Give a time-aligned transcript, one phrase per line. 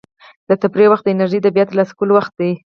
[0.47, 2.51] د تفریح وخت د انرژۍ د بیا ترلاسه کولو وخت دی.